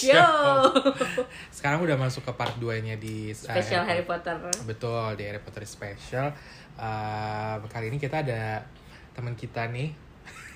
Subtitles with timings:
[0.00, 0.54] 93 show.
[1.50, 4.38] Sekarang udah masuk ke part 2-nya di uh, Spesial Harry Potter.
[4.62, 6.30] Betul, di Harry Potter Special.
[6.74, 8.62] Uh, kali ini kita ada
[9.12, 9.90] teman kita nih.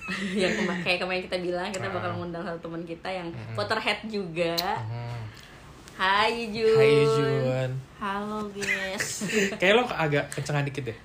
[0.35, 1.93] yang kema- kayak kemarin kita bilang kita Ah.
[1.93, 4.55] bakal ngundang satu teman kita yang Potterhead juga.
[4.77, 5.19] Hmm.
[5.93, 6.75] Hai Jun.
[6.75, 7.71] Hai Jun.
[7.97, 9.23] Halo guys.
[9.61, 10.97] Kayak lo agak kencengan dikit deh.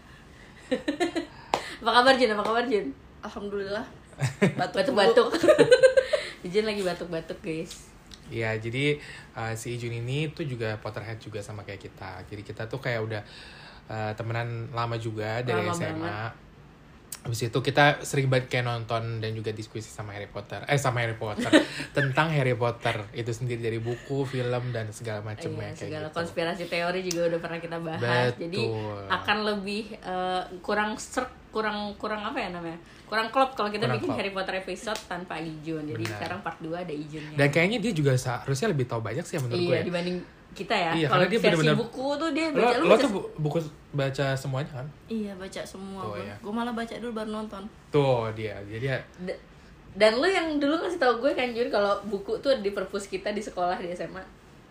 [1.78, 2.32] Apa kabar Jun?
[2.32, 2.86] Apa kabar Jun?
[3.20, 3.86] Alhamdulillah.
[4.56, 5.30] Batuk-batuk.
[6.42, 7.86] Jun lagi batuk-batuk guys.
[8.28, 9.00] Ya, jadi
[9.32, 12.24] uh, si Jun ini tuh juga Potterhead juga sama kayak kita.
[12.28, 13.22] Jadi kita tuh kayak udah
[13.88, 15.96] uh, temenan lama juga dari Lama SMA.
[15.96, 16.32] banget.
[17.18, 20.62] Habis itu kita sering banget kayak nonton dan juga diskusi sama Harry Potter.
[20.70, 21.50] Eh sama Harry Potter.
[21.96, 26.16] tentang Harry Potter itu sendiri dari buku, film dan segala macamnya Iya, kayak segala gitu.
[26.22, 28.32] konspirasi teori juga udah pernah kita bahas.
[28.32, 28.44] Betul.
[28.46, 28.62] Jadi
[29.10, 32.78] akan lebih eh, kurang serk, kurang kurang apa ya namanya?
[33.08, 34.18] Kurang klop kalau kita Kurang bikin klop.
[34.18, 35.82] Harry Potter episode tanpa Ijun.
[35.82, 36.12] Jadi Benar.
[36.14, 37.34] sekarang part 2 ada Ijunnya.
[37.34, 39.64] Dan kayaknya dia juga seharusnya lebih tahu banyak sih menurut gue.
[39.66, 39.82] iya, ya.
[39.82, 40.18] dibanding
[40.50, 40.90] kita ya.
[40.92, 43.28] Iya, kalau dia versi bener-bener- buku tuh dia Lo, baca lu lo baca tuh bu-
[43.38, 43.58] buku
[43.90, 44.86] baca semuanya kan?
[45.06, 46.22] Iya baca semua Oh, gue.
[46.22, 46.34] iya.
[46.36, 47.62] Gue malah baca dulu baru nonton.
[47.88, 48.54] Tuh dia.
[48.62, 49.40] Jadi ya D-
[49.94, 53.06] dan lu yang dulu ngasih tau gue kan Jun kalau buku tuh ada di perpus
[53.06, 54.20] kita di sekolah di SMA.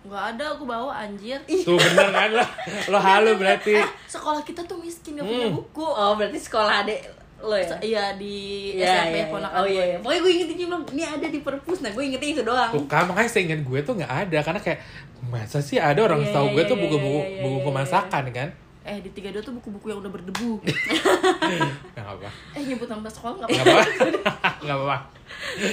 [0.04, 1.36] Gak ada aku bawa anjir.
[1.44, 2.46] tuh bener kan lo.
[2.88, 3.76] Lo halu berarti.
[3.76, 5.58] Eh, sekolah kita tuh miskin gak punya Hmm.
[5.58, 5.84] buku.
[5.84, 7.02] Oh, berarti sekolah adek
[7.40, 7.70] lo ya?
[7.78, 8.36] Iya di
[8.74, 9.26] Iya, SMP iya, iya.
[9.28, 9.72] ponakan Oh gue.
[9.72, 9.98] iya, iya.
[10.00, 11.80] Pokoknya gue ingetin dia bilang, ini ada di perpus.
[11.80, 12.72] Nah, gue ingetin itu doang.
[12.72, 14.80] Tuh kan makanya seingat gue tuh nggak ada karena kayak
[15.24, 17.60] masa sih ada orang Iya, tahu iya, gue iya, tuh iya, buku-buku iya, iya, buku
[17.64, 18.50] iya, masakan kan?
[18.82, 20.52] Eh di 32 tuh buku-buku yang udah berdebu.
[21.94, 22.30] Nggak apa.
[22.56, 23.84] eh nyebut nama sekolah gak Nggak apa-apa.
[23.84, 24.50] apa.
[24.64, 24.98] Nggak apa.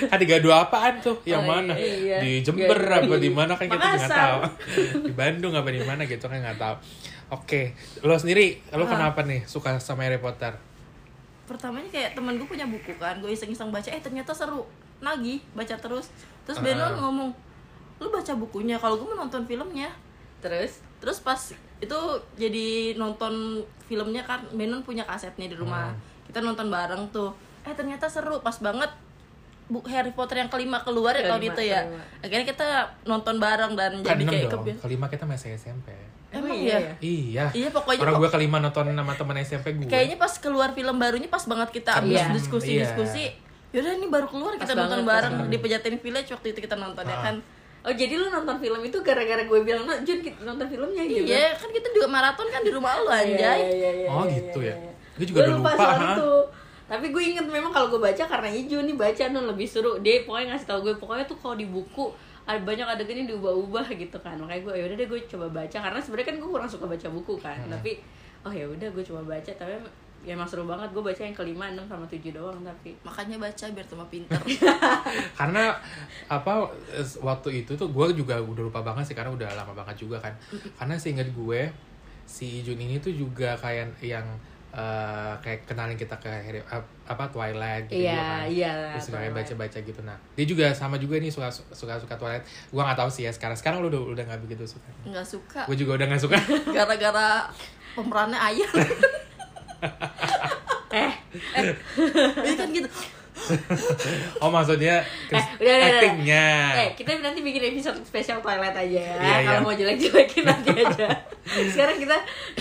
[0.04, 1.16] Kan tiga dua apaan tuh?
[1.24, 1.72] Yang Oh, mana?
[1.74, 2.18] iya.
[2.18, 3.00] Di Jember Iya.
[3.00, 4.38] apa di mana kan kita nggak tahu.
[5.00, 6.76] Di Bandung apa di mana gitu kan nggak tahu.
[7.32, 8.90] Oke, lo sendiri, lo Ah.
[8.90, 10.54] kenapa nih suka sama Harry Potter?
[11.44, 14.64] Pertamanya kayak temen gue punya buku kan, gue iseng-iseng baca, eh ternyata seru.
[15.04, 16.08] Nagih, baca terus.
[16.48, 16.64] Terus Ah.
[16.64, 17.30] Benon ngomong,
[18.00, 19.92] lu baca bukunya, kalau gue mau nonton filmnya.
[20.40, 21.36] Terus Terus pas
[21.84, 21.98] itu
[22.40, 25.92] jadi nonton filmnya kan Benon punya kasetnya di rumah.
[25.92, 26.00] Hmm.
[26.32, 27.28] Kita nonton bareng tuh.
[27.60, 28.88] Eh ternyata seru, pas banget
[29.68, 31.80] bu Harry Potter yang kelima keluar ya tahun Kelima, itu ya.
[31.84, 32.04] kelima.
[32.20, 32.68] Akhirnya kita
[33.04, 34.64] nonton bareng dan Kan jadi kayak dong.
[34.80, 35.92] Kelima kita masih SMP.
[36.36, 36.58] Emang iya?
[36.60, 36.92] iya ya?
[37.00, 37.44] Iya.
[37.52, 39.86] Iya pokoknya Orang pok- gue kelima nonton sama teman SMP gue.
[39.86, 42.32] kayaknya pas keluar film barunya pas banget kita abis Iya.
[42.32, 43.24] diskusi-diskusi.
[43.70, 46.60] Yaudah ini baru keluar Pas kita nonton banget, pas bareng di Pejaten Village waktu itu
[46.60, 47.22] kita nonton ya Ah.
[47.24, 47.36] kan.
[47.82, 51.26] Oh jadi lu nonton film itu gara-gara gue bilang, no, Jun kita nonton filmnya gitu?
[51.26, 53.36] Iya, kan kita juga maraton kan di rumah lu anjay.
[53.36, 54.76] Iya, iya, iya, Oh, iya, gitu iya, ya?
[54.80, 54.92] iya.
[55.12, 56.06] Gue juga udah lupa lupa, soal ha?
[56.10, 56.32] itu.
[56.84, 59.96] Tapi gue inget memang kalau gue baca karena Ijun nih baca non lebih seru.
[59.98, 62.08] Dia pokoknya ngasih tau gue pokoknya tuh kalau di buku
[62.44, 64.36] ada banyak adegannya diubah-ubah gitu kan.
[64.36, 67.34] Makanya gue yaudah deh gue coba baca karena sebenarnya kan gue kurang suka baca buku
[67.40, 67.56] kan.
[67.64, 67.72] Hmm.
[67.72, 68.00] Tapi
[68.44, 69.72] oh ya udah gue coba baca tapi
[70.24, 73.64] ya emang seru banget gue baca yang kelima enam sama tujuh doang tapi Makanya baca
[73.68, 74.40] biar tambah pinter.
[75.40, 75.76] karena
[76.32, 76.68] apa
[77.20, 80.32] waktu itu tuh gue juga udah lupa banget sih karena udah lama banget juga kan
[80.80, 81.68] karena seingat gue
[82.24, 84.24] si Jun ini tuh juga kayak yang
[84.74, 88.44] eh, kayak kenalin kita ke Harry, ap- apa Twilight gitu Iya, juga kan.
[88.48, 89.36] iya, terus kayak Twilight.
[89.38, 93.06] baca-baca gitu nah dia juga sama juga nih suka suka suka Twilight gue nggak tahu
[93.08, 95.60] sih ya sekarang sekarang lu udah udah nggak begitu suka Nggak suka.
[95.64, 96.36] gue juga udah nggak suka
[96.76, 97.46] Gara-gara
[97.92, 98.70] pemerannya ayah.
[100.92, 101.12] eh
[102.36, 102.88] Iya kan gitu.
[104.38, 105.90] oh maksudnya Eh, udah, udah, udah.
[105.92, 106.46] actingnya
[106.78, 109.14] Eh, kita nanti bikin episode spesial Twilight aja ya.
[109.14, 109.60] Iya, Kalau iya.
[109.60, 111.06] mau jelek-jelekin nanti aja.
[111.44, 112.14] Sekarang kita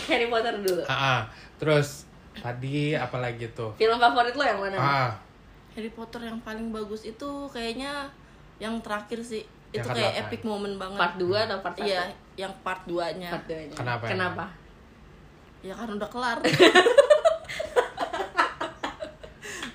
[0.04, 0.82] Harry Potter dulu.
[0.84, 1.20] Ah, ah.
[1.64, 2.04] Terus
[2.36, 4.78] tadi apa lagi tuh Film favorit lo yang mana?
[4.78, 5.12] ah
[5.74, 8.06] Harry Potter yang paling bagus itu kayaknya
[8.62, 9.42] yang terakhir sih.
[9.74, 10.30] Yang itu kayak ke-delapan.
[10.30, 11.00] epic moment banget.
[11.02, 11.90] Part 2 atau part 1?
[11.90, 12.04] Iya,
[12.38, 13.30] yang part 2-nya.
[13.34, 14.06] Part 2 Kenapa?
[14.06, 14.46] Kenapa?
[15.66, 16.38] Ya karena udah kelar.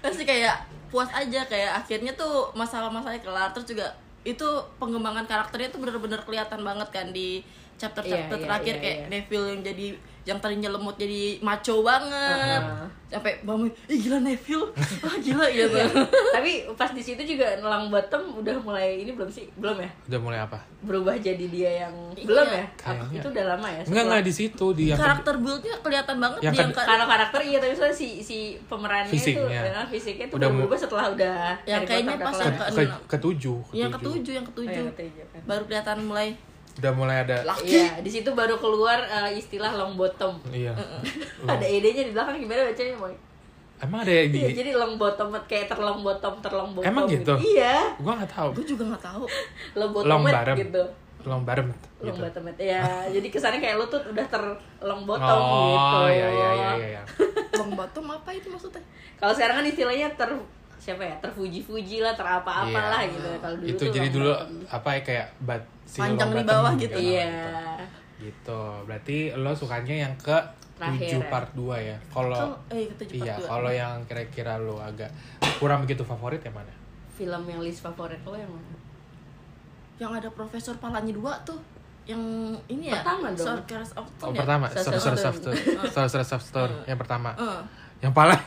[0.05, 0.57] Pasti kayak
[0.89, 3.93] puas aja kayak akhirnya tuh masalah-masalahnya kelar terus juga
[4.25, 4.47] itu
[4.81, 7.45] pengembangan karakternya tuh bener-bener kelihatan banget kan di
[7.77, 9.07] chapter-chapter Iya, iya, terakhir iya, kayak iya.
[9.13, 9.87] Neville yang jadi
[10.29, 12.85] yang tadinya lemot jadi maco banget Uh-uh.
[13.09, 14.69] sampai mama ih gila Neville
[15.01, 15.81] ah gila gitu
[16.29, 19.49] Tapi pas di situ juga Nelang Bottom udah mulai ini belum sih?
[19.55, 19.89] Belum ya?
[20.05, 22.65] udah mulai apa Berubah jadi dia yang Iya, belum ya?
[22.77, 23.17] Kayaknya.
[23.17, 23.83] Itu udah lama ya?
[23.83, 26.89] Enggak enggak di situ di yang karakter build-nya kelihatan banget Yang di yang kedua- ka-
[26.91, 29.49] Kalau karakter iya tapi soalnya si si pemerannya Fisiknya.
[29.57, 33.59] itu ya, fisiknya tuh Udah berubah setelah udah Yang kayaknya pas yang ke, ke, ketujuh
[33.73, 35.41] yang ketujuh yang Oh, ketujuh yang ketujuh kan.
[35.45, 36.29] baru kelihatan mulai
[36.79, 40.39] udah mulai ada laki Iya, di situ baru keluar eh, istilah long bottom.
[40.49, 40.71] iya
[41.43, 43.15] Ada ide-nya di belakang gimana bacanya, Boy?
[43.79, 46.87] emang ada yang di Iya, jadi long bottom kayak terlong bottom, terlong bottom.
[46.89, 47.35] Emang gitu?
[47.37, 49.25] Iya, gua nggak tahu gue juga nggak tahu
[49.75, 50.85] long bottom long barem gitu.
[51.25, 51.67] long barem
[51.99, 52.83] Long gitu bottom ya.
[53.15, 55.99] jadi kesannya kayak lu tuh udah terlong bottom oh gitu.
[56.09, 57.03] iya iya iya iya iya
[57.59, 58.83] long bottom apa itu maksudnya
[59.15, 60.31] Kalau sekarang kan istilahnya ter
[60.79, 63.11] siapa ya terpuji-puji lah terapa-apalah Iya.
[63.13, 64.51] gitu kalau dulu itu tuh jadi long dulu bottom.
[64.71, 65.63] apa ya kayak bat
[65.97, 66.99] Panjang di bawah bottom gitu.
[67.01, 67.33] iya.
[68.21, 68.61] gitu.
[68.85, 70.37] Berarti lo sukanya yang ke
[70.79, 71.27] Terakhir 7 ya.
[71.27, 71.97] part 2 ya?
[72.07, 75.11] Kalau eh iya kalau yang kira-kira lo agak
[75.59, 76.71] kurang begitu favorit yang mana?
[77.19, 78.79] Film yang list favorit lo yang mana?
[79.99, 81.59] Yang ada profesor palanya dua tuh.
[82.07, 82.23] Yang
[82.71, 83.03] ini ya?
[83.03, 83.43] Pertama dong.
[83.43, 84.39] Sorcerers of oh ya?
[84.39, 85.59] pertama Sorcerer's Sorcerer's of Stone.
[85.59, 85.91] Stone.
[85.95, 87.35] Sorcerer's of Stone yang pertama.
[87.99, 88.43] Yang paling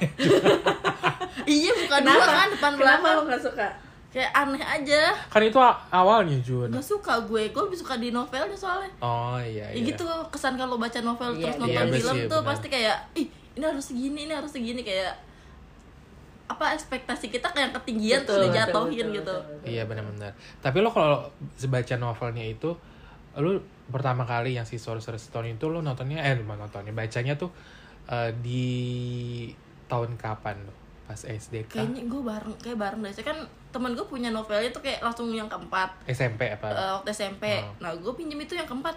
[1.51, 2.47] iya bukan dua kan?
[2.55, 3.15] Depan kenapa belakang.
[3.19, 3.67] lo gak suka
[4.11, 5.55] kayak aneh aja kan itu
[5.87, 9.87] awalnya Jun nggak suka gue gue lebih suka di novelnya soalnya oh iya ya iya
[9.87, 11.61] gitu kesan kalau baca novel Iya, terus iya.
[11.63, 12.49] nonton Iya, film betul, tuh benar.
[12.51, 15.15] pasti kayak ih ini harus segini ini harus segini kayak
[16.47, 19.71] apa ekspektasi kita kayak ketinggian Betul, terus dijatuhin betul, gitu betul, betul.
[19.71, 20.31] Iya benar-benar.
[20.59, 21.19] Tapi lo kalau
[21.55, 22.75] sebaca novelnya itu,
[23.33, 23.51] lo
[23.87, 27.47] pertama kali yang si Sorcerer's Stone itu lo nontonnya, eh bukan nontonnya, bacanya tuh
[28.05, 28.67] eh, di
[29.87, 30.75] tahun kapan lo?
[31.07, 31.83] Pas SD kah?
[31.83, 33.39] kayaknya gue bareng kayak bareng deh Saya kan
[33.71, 35.89] teman gue punya novelnya tuh kayak langsung yang keempat.
[36.05, 36.67] SMP apa?
[36.67, 37.71] eh, waktu SMP Oh.
[37.79, 38.95] nah gue pinjem itu yang keempat.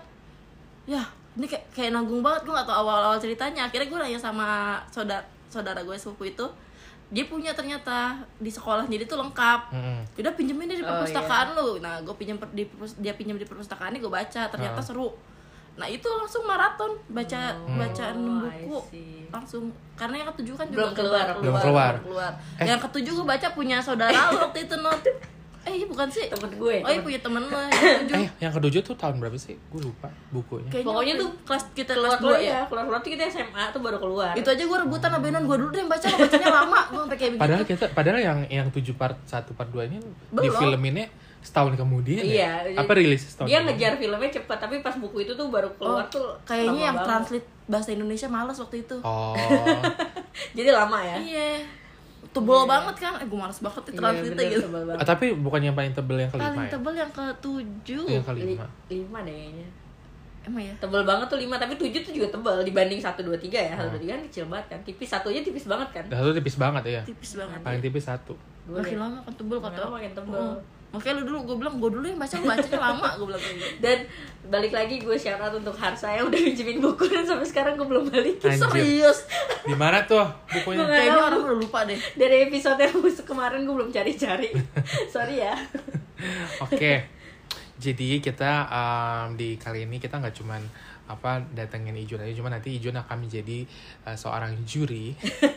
[0.84, 3.64] Ya ini kayak kayak nanggung banget gue gak tau awal-awal ceritanya.
[3.64, 4.48] Akhirnya gue nanya sama
[4.88, 6.46] saudara saudara gue sepupu itu
[7.06, 9.60] dia punya ternyata di sekolah jadi tuh lengkap.
[9.70, 9.98] Mm-mm.
[10.16, 11.78] udah pinjemin deh di Oh, perpustakaan lu.
[11.78, 12.66] Nah gue pinjem per- di
[12.98, 14.42] dia pinjem di perpustakaan gue baca.
[14.44, 14.84] Ternyata Ah.
[14.84, 15.14] seru
[15.74, 18.30] nah itu langsung maraton baca Oh, bacaan I
[18.62, 18.78] buku
[19.28, 21.26] langsung karena yang ketujuh kan Belum juga keluar.
[21.36, 21.92] Belum keluar.
[21.96, 22.32] belum keluar.
[22.56, 22.66] Eh.
[22.66, 25.02] yang ketujuh gue baca punya saudara waktu itu not
[25.64, 28.52] eh iya bukan sih Temen gue, oh iya punya temen lo yang ketujuh Eh, yang
[28.52, 29.56] ketujuh tuh tahun berapa sih?
[29.66, 30.68] Gue lupa bukunya.
[30.68, 32.52] Kayaknya Pokoknya tuh kelas kita keluar kelas keluar 2 ya.
[32.52, 35.42] ya keluar keluar tuh kita SMA tuh baru keluar Itu aja gue rebutan sama Benon
[35.42, 36.80] gue dulu deh yang baca, bacanya lama.
[36.86, 37.42] Gue sampai kayak begitu.
[37.42, 40.06] Padahal kita, padahal yang yang tujuh part satu part dua ini di
[40.36, 40.52] Belum.
[40.54, 41.08] filminnya
[41.44, 42.74] setahun kemudian Iya, ya?
[42.74, 43.46] Apa rilis setahun?
[43.46, 43.76] dia kemudian?
[43.76, 47.06] ngejar filmnya cepat tapi pas buku itu tuh baru keluar Oh, tuh kayaknya yang banget.
[47.06, 48.96] translate bahasa Indonesia males waktu itu.
[48.98, 49.36] Oh.
[50.56, 51.50] jadi lama ya Iya.
[52.26, 53.12] Tebel banget kan.
[53.16, 54.66] Eh gue males banget di Iya, translate bener, gitu.
[54.92, 56.70] Ah, tapi bukan yang paling tebel yang kelima Paling ya?
[56.72, 58.04] tebel yang ketujuh.
[58.10, 58.66] Yang Li- kelima.
[58.88, 59.68] lima deh kayaknya
[60.42, 60.74] Emang ya?
[60.76, 63.86] tebel banget tuh lima tapi tujuh tuh juga tebel dibanding satu dua tiga ya satu
[63.86, 63.92] Oh.
[63.92, 67.00] dua tiga kan kecil banget kan tipis satunya tipis banget kan Satu tipis banget ya.
[67.02, 67.58] Tipis banget.
[67.60, 68.34] Paling tipis satu.
[68.66, 69.80] Makin lama kan tebel Makin kata.
[69.82, 70.40] lama makin tebel.
[70.42, 70.56] Oh.
[70.94, 73.56] Makanya lu dulu gue bilang gue dulu yang baca lu bacanya lama gue bilang kayak
[73.58, 73.74] gitu.
[73.82, 73.98] dan
[74.46, 77.86] balik lagi gue shout out untuk Harsa yang udah pinjemin buku dan sampai sekarang gue
[77.90, 78.70] belum balikin Anjir.
[78.70, 79.18] Serius.
[79.66, 80.86] Di mana tuh bukunya?
[80.86, 81.98] Kayaknya orang udah lupa deh.
[82.14, 82.94] dari episode yang
[83.26, 84.54] kemarin gue belum cari-cari
[85.12, 85.58] sorry ya
[86.62, 87.10] Oke.
[87.74, 90.62] Jadi kita um, di kali ini kita nggak cuman
[91.04, 93.68] apa datengin Ijun aja, cuma nanti Ijun akan menjadi
[94.02, 95.12] uh, seorang juri.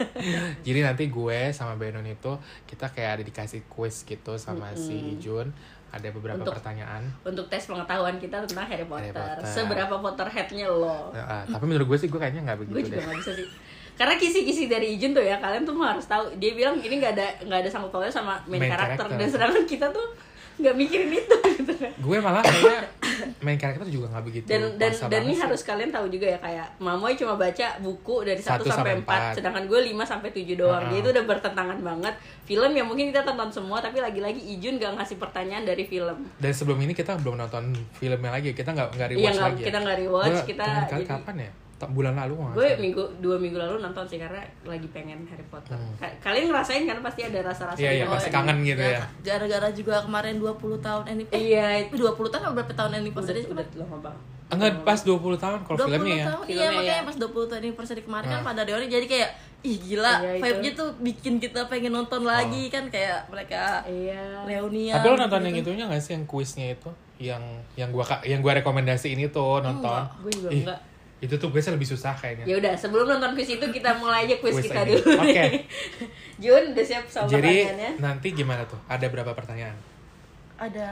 [0.66, 2.36] Jadi nanti gue sama Benon itu
[2.66, 5.48] kita kayak ada dikasih quiz gitu sama si Ijun.
[5.88, 7.00] Ada beberapa Untuk- pertanyaan.
[7.24, 9.40] untuk tes pengetahuan kita tentang Harry Potter, Potter.
[9.46, 13.08] seberapa Potterheadnya lo Uh, tapi menurut gue sih gue kayaknya nggak gue begitu juga deh.
[13.08, 13.48] gak bisa sih
[13.96, 17.28] karena kisi-kisi dari Ijun tuh ya kalian tuh harus tahu dia bilang ini nggak ada
[17.42, 19.18] nggak ada sangkut pautnya sama main, Main karakter karakter.
[19.18, 20.06] dan sedangkan kita tuh
[20.60, 22.78] nggak mikirin itu gitu kan Gue malah kayaknya
[23.40, 24.46] main karakter juga nggak begitu.
[24.46, 25.42] dan dan dan ini sih.
[25.42, 29.32] harus kalian tahu juga ya kayak Mamoy cuma baca buku dari 1 Satu sampai sampai
[29.32, 30.92] 4 sedangkan gue 5 sampai 7 doang Heeh.
[30.92, 34.96] dia itu udah bertentangan banget film yang mungkin kita tonton semua tapi lagi-lagi Ijun gak
[34.96, 39.08] ngasih pertanyaan dari film Dan sebelum ini kita belum nonton filmnya lagi, kita nggak nggak
[39.10, 39.60] Iya, rewatch lagi.
[39.60, 39.66] ya.
[39.66, 41.52] kita nggak rewatch, kita jadi- kapan ya?
[41.78, 42.80] Tak bulan lalu gue salah.
[42.80, 45.94] minggu dua minggu lalu nonton sih karena lagi pengen Harry Potter Hmm.
[45.96, 48.12] Ka- kalian ngerasain kan pasti ada rasa-rasa Iya, iya, gitu.
[48.12, 49.06] pasti kangen gitu ya.
[49.22, 51.38] Gara-gara juga kemarin 20 tahun anniversary.
[51.40, 53.78] Eh, iya itu 20 tahun atau berapa tahun udah, anniversary udah kan?
[53.80, 56.26] lama banget Enggak, pas 20 tahun kalau 20 filmnya ya.
[56.26, 57.04] tahun, iya makanya ya.
[57.04, 58.48] pas 20 tahun anniversary kemarin kan Ah.
[58.48, 59.30] pada reuni jadi kayak
[59.60, 64.96] ih gila Iya, vibe-nya tuh bikin kita pengen nonton lagi kan kayak mereka iya reunian.
[64.96, 65.68] Tapi lo nonton yang gitu.
[65.68, 66.90] itunya nggak sih yang kuisnya itu?
[67.20, 67.44] Yang
[67.76, 70.02] yang gua yang gua rekomendasi ini tuh nonton.
[70.22, 70.80] gue juga Ih, enggak
[71.18, 72.46] Itu tuh biasanya lebih susah kayaknya.
[72.46, 74.92] ya udah sebelum nonton quiz itu kita mulai aja quiz Quiz kita aja.
[74.94, 75.34] dulu Oke.
[75.34, 75.52] nih.
[76.44, 78.78] Jun udah siap sama Jadi pertanyaannya nanti gimana tuh?
[78.86, 79.74] Ada berapa pertanyaan?
[80.56, 80.90] Ada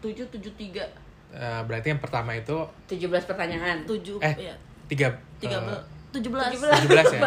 [0.00, 2.54] 773 Eh, berarti yang pertama itu
[2.86, 4.54] 17 pertanyaan 7 eh ya.
[4.86, 5.82] tiga 13 eh,
[6.14, 6.86] 17.
[6.86, 7.20] 17 ya?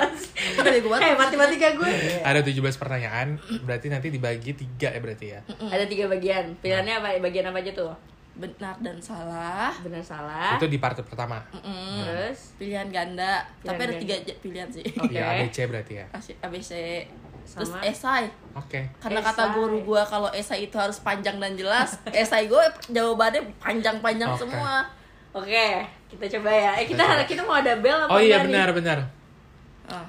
[0.58, 0.98] Dari gua.
[0.98, 1.92] eh matematika gue
[2.24, 5.40] ada 17 pertanyaan, berarti nanti dibagi tiga ya berarti ya.
[5.46, 7.92] ada tiga bagian pilihannya apa bagian apa aja tuh
[8.40, 9.76] Benar dan salah.
[9.78, 11.44] benar salah Itu di part pertama.
[11.52, 12.02] Mm-mm.
[12.02, 13.44] terus Pilihan ganda.
[13.58, 14.02] Pilihan Tapi ada ganda.
[14.02, 14.86] tiga pilihan sih.
[14.96, 15.12] Oke.
[15.14, 16.06] Ya ABC berarti ya.
[16.40, 16.72] ABC.
[17.46, 17.82] Terus Sama?
[17.82, 18.26] esai.
[18.54, 18.80] Oke.
[18.96, 19.56] Karena kata Esai.
[19.56, 24.40] guru gua kalau esai itu harus panjang dan jelas, esai gue jawabannya panjang-panjang Oke.
[24.40, 24.86] semua.
[25.30, 25.66] oke
[26.10, 27.24] kita coba ya eh kita Kita coba.
[27.24, 28.50] kita mau ada bel apa Oh iya nih?
[28.50, 28.98] benar benar.
[29.86, 30.06] Ah.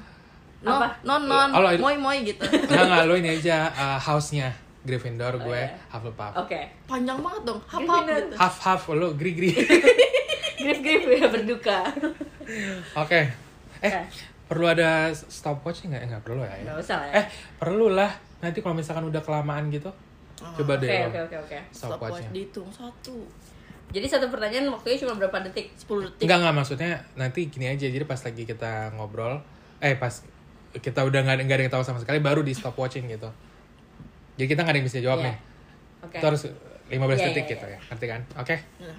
[0.60, 0.92] No, Apa?
[1.02, 2.40] non non, Oh, moi moi gitu.
[2.44, 4.48] Enggak enggak lo ini aja uh, house-nya
[4.80, 5.76] Gryffindor, Oh, gue iya.
[5.88, 6.32] Hufflepuff.
[6.38, 7.60] oke Panjang banget dong.
[7.62, 8.16] Gryffindor.
[8.16, 8.34] gitu.
[8.34, 9.50] Half half lo gri gri.
[10.60, 11.78] grip grip ya berduka
[12.96, 13.20] Oke.
[13.80, 13.92] Eh,
[14.44, 16.02] perlu ada stopwatch nggak?
[16.06, 16.50] Nggak perlu ya.
[16.50, 16.62] ya?
[16.64, 17.14] Nggak usah lah ya.
[17.14, 17.24] Eh,
[17.56, 18.10] perlu lah.
[18.40, 19.92] Nanti kalau misalkan udah kelamaan gitu,
[20.36, 21.06] coba Oke, deh.
[21.06, 21.58] oke, lo oke, oke.
[21.70, 23.20] Stopwatch dihitung satu
[23.90, 25.74] Jadi satu pertanyaan waktunya cuma berapa detik?
[25.74, 27.84] 10 detik Enggak enggak maksudnya nanti gini aja.
[27.84, 29.42] Jadi pas lagi kita ngobrol,
[29.78, 30.14] eh pas
[30.72, 33.26] kita udah nggak ada nggak ada yang tahu sama sekali, baru di stopwatching gitu.
[34.40, 35.26] Jadi kita nggak ada yang bisa jawab Iya.
[35.26, 35.36] nih.
[36.00, 36.16] Oke.
[36.16, 36.42] Itu harus
[36.88, 37.76] 15 Iya, detik iya, gitu iya.
[37.76, 37.80] ya.
[37.86, 38.20] Ngerti kan?
[38.34, 38.56] Oke.
[38.80, 38.98] Nah,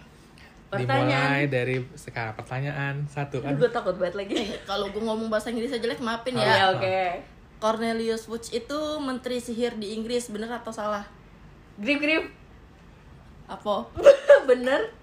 [0.69, 1.03] Pertanyaan.
[1.03, 3.37] Dimulai dari sekarang pertanyaan satu.
[3.41, 3.59] Aduh, Aduh.
[3.59, 4.35] gue takut banget lagi.
[4.37, 6.97] eh, kalau gue ngomong bahasa Inggris aja jelek maafin Oh, ya Ya, oke.
[7.57, 11.05] Cornelius Woods itu menteri sihir di Inggris bener atau salah
[11.75, 12.25] Grip, grip.
[13.45, 13.85] apa
[14.49, 14.93] Bener.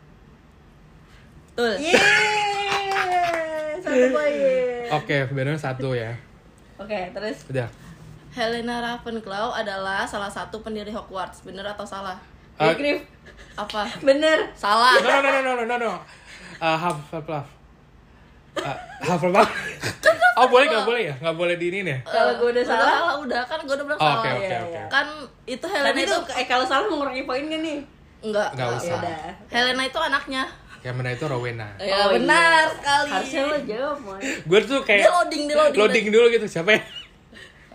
[1.48, 2.82] betul Yeay,
[3.78, 4.82] satu poin.
[4.94, 6.14] Oke, benar satu ya.
[6.76, 7.66] Oke, terus Udah.
[8.30, 12.18] Helena Ravenclaw adalah salah satu pendiri Hogwarts bener atau salah
[12.58, 12.74] Uh,
[13.54, 14.50] apa Bener.
[14.52, 15.92] salah no, no, no, no, no, no, no.
[16.58, 17.46] Uh, Hufflepuff.
[18.56, 19.46] Uh, Hufflepuff.
[20.34, 21.14] oh, boleh nggak boleh ya?
[21.16, 21.98] Nggak boleh di ini ya?
[22.02, 22.90] Kalau gue udah salah.
[22.90, 24.74] salah udah kan gue udah bilang Oh, salah Oke, oke, iya, oke.
[24.74, 24.84] iya.
[24.90, 25.06] kan
[25.46, 27.78] itu Helena Tapi itu itu eh kalau salah mengurangi poin gak nih?
[28.20, 28.90] enggak Nggak usah.
[28.90, 29.30] Yaudah.
[29.48, 30.42] Helena itu anaknya
[30.78, 31.68] Yang benar itu Rowena.
[31.78, 32.74] ya Oh, benar iya.
[32.74, 34.18] sekali Harusnya lo jawab, Mon.
[34.18, 36.82] Gue tuh kayak dia loading dia loading, loading dulu gitu siapa ya?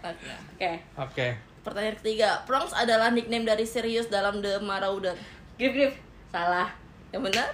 [0.04, 0.32] Oke.
[0.54, 0.72] Oke.
[1.00, 1.28] Oke.
[1.64, 5.16] pertanyaan ketiga Prongs adalah nickname dari Sirius dalam The Marauder
[5.56, 5.94] Grip, grip.
[6.28, 6.68] Salah.
[7.10, 7.48] yang benar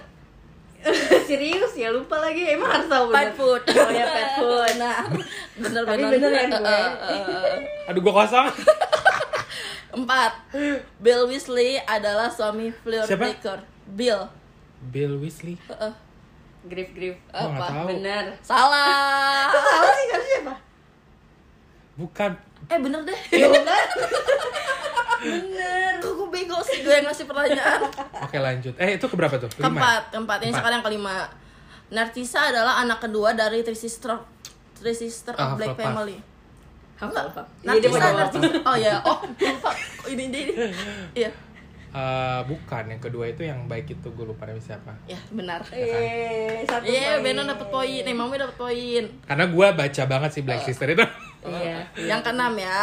[1.28, 2.56] Serius ya lupa lagi.
[2.56, 3.12] Emang harus tahu.
[3.12, 4.72] Pet food Oh ya pet food.
[4.80, 5.04] benar
[5.60, 6.80] benar Tapi benar bener kan gue?
[7.12, 7.56] Eh.
[7.92, 8.48] Aduh, gue kosong.
[9.90, 10.32] empat
[10.96, 13.28] Bill Weasley adalah suami Fleur Siapa?
[13.28, 13.58] Baker
[13.92, 14.24] Bill
[14.88, 15.60] Bill Weasley.
[16.62, 17.16] Grip, grip.
[17.28, 17.86] Gua nggak apa tahu.
[17.92, 18.24] Bener.
[18.40, 20.54] salah Salah sih harusnya apa?
[21.94, 22.30] Bukan.
[22.66, 23.84] eh bener deh Ya bener.
[25.20, 25.92] bener.
[25.98, 27.80] kok gue bego sih gue yang ngasih pertanyaan
[28.20, 28.74] Oke, lanjut.
[28.76, 29.48] Eh, itu keberapa tuh?
[29.48, 29.64] Kelima.
[29.64, 29.68] ya?
[29.68, 31.14] keempat keempat ini sekarang yang kelima
[31.90, 34.14] Narcissa adalah anak kedua dari Three Sister
[34.74, 35.92] Three Sister Ah, of Black Hufflepuff.
[35.92, 36.16] Family.
[36.96, 37.08] Iya,
[37.66, 38.16] Narcissa, jawab.
[38.16, 38.60] Narcissa.
[38.62, 39.70] Oh ya, oh lupa.
[40.06, 40.64] Ini dia ini.
[41.14, 41.30] Iya.
[41.90, 42.82] Eh, bukan.
[42.86, 44.92] Yang kedua itu yang baik itu gue lupa namanya siapa.
[45.04, 45.60] Ya, benar.
[45.70, 47.24] Eh, satu Iya, poin.
[47.26, 48.02] Benon dapat poin.
[48.04, 49.04] Eh, Mami dapat poin.
[49.26, 51.02] Karena gue baca banget sih Black Sister itu.
[51.46, 51.78] Iya.
[52.10, 52.80] Yang keenam ya.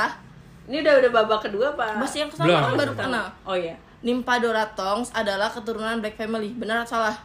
[0.67, 1.95] Ini udah udah babak kedua apa?
[1.95, 3.25] Masih yang ke sana kan baru keenam.
[3.47, 3.75] Oh iya.
[4.03, 6.51] Nymphadora Tonks adalah keturunan Black Family.
[6.51, 7.15] Benar atau salah?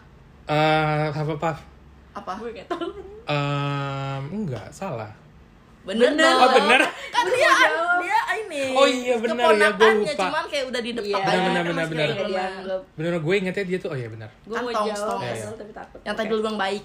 [0.46, 1.58] Eh, Hufflepuff.
[2.14, 2.32] Apa?
[2.38, 2.86] Gue gak tau.
[3.26, 5.10] Ehm, enggak, salah.
[5.82, 6.22] Bener, Bener.
[6.22, 6.38] dong.
[6.38, 6.80] Oh, bener.
[7.10, 7.52] Kan Gue dia
[7.98, 8.62] dia ini.
[8.78, 10.22] Oh, iya, bener ya, keponakannya, lupa.
[10.22, 11.10] cuman kayak udah di depan.
[11.10, 11.18] Iya.
[11.18, 12.06] Bener, kan bener, bener.
[12.06, 12.22] keturunan.
[12.22, 12.80] Gak dianggap.
[12.94, 14.30] Bener gue ingetnya dia tuh, oh iya benar.
[14.46, 15.24] Gue Kan mau tongs, jawab, tongs.
[15.26, 15.46] Iya, iya.
[15.58, 16.00] tapi takut.
[16.06, 16.84] Yang tadi lu bilang baik.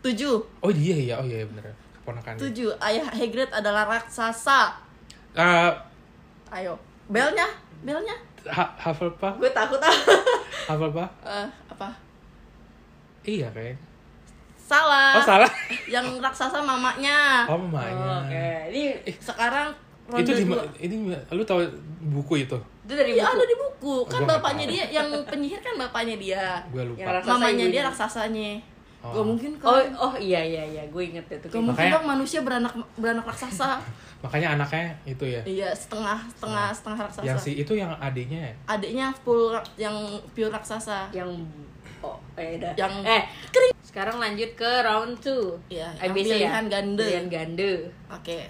[0.00, 0.36] Tujuh.
[0.64, 1.64] Oh iya iya, oh iya bener.
[2.06, 2.38] Keponakan.
[2.38, 2.70] Tujuh.
[2.78, 4.78] Ayah Hagrid adalah raksasa.
[5.34, 5.72] Eh,
[6.48, 6.78] Ayo.
[7.06, 7.50] Belnya?
[7.82, 8.14] Belnya?
[8.46, 9.90] Ha- Hufflepuff, Gue takut ah.
[10.70, 11.10] Hufflepuff.
[11.20, 11.90] Eh, apa?
[13.20, 13.74] Iya kayak.
[14.56, 15.18] Salah.
[15.18, 15.50] Oh salah.
[15.94, 17.42] Yang raksasa mamanya.
[17.46, 18.22] Oh Oh, mamanya.
[18.22, 18.46] Oke.
[18.70, 18.82] Ini
[19.18, 19.74] Sekarang
[20.06, 20.46] ronde itu di
[20.80, 21.66] ini lu tahu
[22.06, 22.54] buku itu?
[22.86, 23.34] itu dari Ya buku.
[23.34, 23.94] ada di buku.
[24.06, 26.44] Kan Gua bapaknya dia yang penyihir kan bapaknya dia.
[26.70, 27.10] Gue Yang lupa.
[27.12, 27.74] raksasa Mamanya ibunya.
[27.74, 28.50] dia raksasanya.
[29.06, 29.12] Oh.
[29.14, 29.86] Gak mungkin Oh, kan.
[29.94, 31.46] oh iya iya iya, gue inget itu.
[31.46, 33.78] Gak mungkin dong manusia beranak beranak raksasa.
[34.18, 35.42] Makanya anaknya itu ya.
[35.46, 37.22] iya, setengah setengah setengah raksasa.
[37.24, 38.54] Yang si itu yang adiknya ya?
[38.66, 39.94] Adiknya full ra- yang
[40.34, 41.06] pure raksasa.
[41.14, 41.46] Yang
[42.02, 42.74] oh, eh dah.
[42.74, 43.22] Yang- eh
[43.86, 45.72] sekarang lanjut ke round 2.
[45.72, 46.68] Iya, yang ABC pilihan ya?
[46.68, 47.04] ganda.
[47.04, 47.72] Pilihan ganda.
[48.12, 48.40] Oke.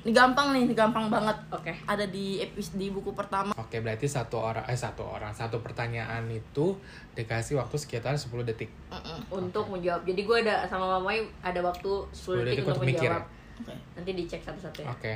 [0.00, 1.36] Ini gampang nih, ini gampang banget.
[1.52, 1.76] Oke.
[1.84, 3.52] Ada di episode di buku pertama.
[3.52, 6.72] Oke, berarti satu orang eh satu orang, satu pertanyaan itu
[7.12, 8.72] dikasih waktu sekitar 10 detik.
[8.88, 9.20] Mm-mm.
[9.28, 10.08] Untuk menjawab.
[10.08, 13.24] Jadi gue ada sama mamai ada waktu 10 detik untuk mikir menjawab.
[13.28, 13.60] ya?
[13.60, 13.74] Oke.
[14.00, 14.88] Nanti dicek satu-satu ya.
[14.88, 15.12] Oke.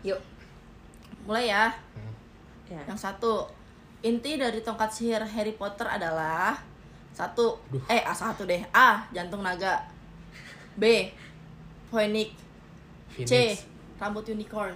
[0.00, 0.20] Yuk.
[1.28, 1.68] Mulai ya.
[1.92, 2.14] Hmm.
[2.72, 2.80] Ya.
[2.88, 3.44] Yang satu,
[4.00, 6.56] inti dari tongkat sihir Harry Potter adalah
[7.12, 7.84] satu, Duh.
[7.92, 9.84] eh A satu deh, A jantung naga,
[10.76, 11.12] B
[11.92, 12.32] Phoenix,
[13.24, 13.56] C.
[13.96, 14.74] rambut unicorn.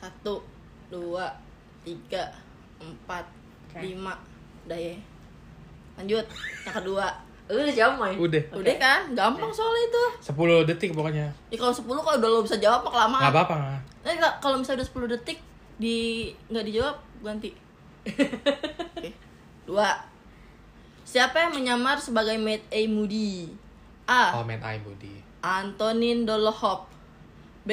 [0.00, 0.44] Satu,
[0.92, 1.32] dua,
[1.84, 2.32] tiga,
[2.80, 3.24] empat,
[3.70, 3.80] Oke.
[3.80, 4.16] lima,
[4.68, 4.96] udah ya.
[5.96, 6.26] Lanjut,
[6.66, 7.06] yang kedua.
[7.44, 8.16] Lu udah jawab, Mai?
[8.16, 8.42] Udah.
[8.56, 9.00] Udah kan?
[9.12, 10.04] Gampang soalnya itu.
[10.32, 11.28] 10 detik pokoknya.
[11.52, 13.22] Ya kalau 10 kalau udah lo bisa jawab mah kelamaan.
[13.28, 13.54] Nggak apa-apa.
[13.60, 14.14] nggak.
[14.16, 15.38] Nggak, kalau misalnya udah 10 detik
[15.76, 15.96] di
[16.48, 17.50] nggak dijawab ganti.
[18.96, 19.10] Oke.
[19.68, 19.92] Dua.
[21.04, 22.80] Siapa yang menyamar sebagai Maid A.
[22.88, 23.52] Moody?
[24.08, 24.40] A.
[24.40, 25.20] Oh, man eye body.
[25.44, 26.88] Antonin Dolohop.
[27.64, 27.70] B.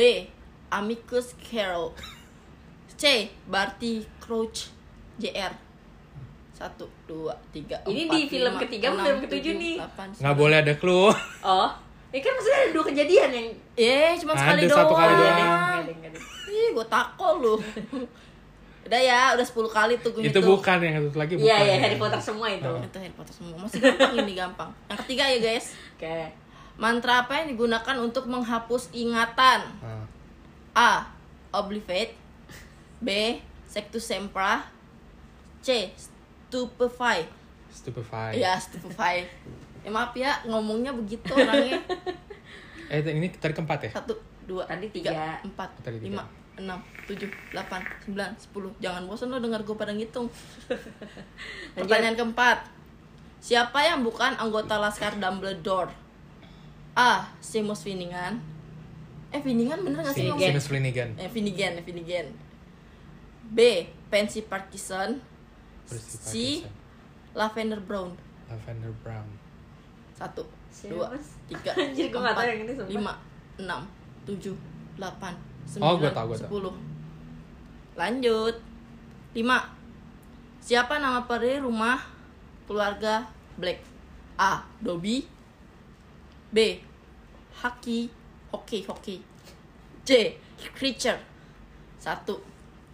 [0.70, 1.92] Amicus Carol.
[2.96, 3.04] C.
[3.46, 4.72] Barty Crouch
[5.18, 5.52] JR.
[6.52, 9.76] Satu, dua, tiga, Ini empat, di film lima, ketiga enam, film ketujuh tujuh, nih?
[9.82, 11.10] delapan, Nggak boleh ada clue.
[11.42, 11.70] Oh.
[12.12, 15.00] Ini kan maksudnya ada dua kejadian yang Eh, cuma Ada sekali satu doang.
[15.00, 15.84] kali doang.
[16.46, 17.56] Ih, gue takol lu.
[18.82, 21.48] udah ya, udah 10 kali tuh gue itu bukan yang satu lagi bukan.
[21.48, 21.78] Iya, iya, ya.
[21.80, 22.68] Harry Potter semua itu.
[22.68, 22.78] Oh.
[22.78, 23.56] Itu Harry Potter semua.
[23.58, 24.70] Masih gampang ini gampang.
[24.86, 25.66] Yang ketiga ya, guys.
[25.96, 26.18] Oke.
[26.80, 29.66] Mantra apa yang digunakan untuk menghapus ingatan?
[29.84, 30.06] Ah.
[30.72, 30.92] A.
[31.51, 32.16] Obliviate
[33.04, 33.40] B.
[33.68, 34.68] Sectus Sempra
[35.63, 35.92] C.
[35.96, 37.24] Stupefy
[37.72, 38.36] Stupefy.
[38.40, 39.24] Ya, stupefy
[39.82, 41.80] Ya maaf ya, ngomongnya begitu orangnya
[42.92, 43.92] Eh ini tadi keempat ya?
[43.96, 44.12] Satu,
[44.44, 45.28] dua, Tadi tiga, tiga.
[45.48, 46.12] empat, Tadi tiga.
[46.12, 46.24] lima,
[46.60, 50.28] enam, tujuh, delapan, sembilan, sepuluh Jangan bosan lo dengar gue pada ngitung
[51.80, 52.68] Pertanyaan keempat
[53.42, 55.90] Siapa yang bukan anggota Laskar Dumbledore?
[56.94, 57.32] A.
[57.40, 58.40] Seamus Finnegan
[59.32, 60.44] Eh Finnegan bener gak sih ngomong?
[60.44, 61.10] Seamus Finnegan.
[61.16, 62.28] Eh, Finnegan, eh, Finnegan.
[63.48, 63.60] B.
[64.12, 65.24] Pansy Parkinson.
[65.88, 66.64] C.
[67.32, 68.12] Lavender Brown.
[68.52, 69.24] Lavender Brown.
[70.12, 70.44] Satu,
[70.86, 71.16] dua,
[71.48, 72.92] tiga, Anjir, gua nggak tahu empat, yang ini, sumpah.
[72.92, 73.14] lima,
[73.58, 73.82] enam,
[74.22, 74.54] tujuh,
[74.94, 76.44] delapan, Oh, sembilan, gua tahu, gua tahu.
[76.46, 76.76] sepuluh.
[77.96, 78.56] Lanjut.
[79.32, 79.58] Lima.
[80.60, 82.04] Siapa nama peri rumah
[82.68, 83.80] keluarga Black?
[84.36, 84.62] A.
[84.78, 85.24] Dobby.
[86.51, 86.79] B.
[87.55, 88.12] Haki.
[88.51, 89.15] Hoki, hoki.
[90.03, 90.36] C.
[90.75, 91.20] Creature.
[91.96, 92.36] Satu,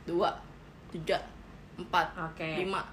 [0.03, 0.29] dua,
[0.91, 1.17] tiga,
[1.79, 2.59] empat, Oke.
[2.59, 2.83] lima,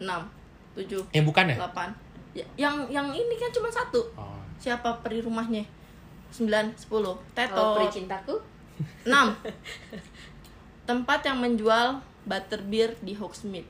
[0.00, 0.24] enam,
[0.72, 1.56] tujuh, Yang bukan ya?
[1.60, 1.88] delapan.
[2.32, 4.00] Ya, yang yang ini kan cuma satu.
[4.16, 4.40] Oh.
[4.56, 5.64] Siapa peri rumahnya?
[6.32, 7.16] Sembilan, sepuluh.
[7.32, 7.64] Kalau Teto.
[7.76, 8.34] peri cintaku
[9.04, 9.12] 6.
[10.88, 13.68] Tempat yang menjual butterbeer di Hogsmeade.